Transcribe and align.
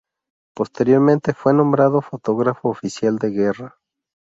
Posteriormente 0.55 1.35
fue 1.35 1.53
nombrado 1.53 2.01
fotógrafo 2.01 2.69
oficial 2.69 3.19
de 3.19 3.29
guerra. 3.29 3.75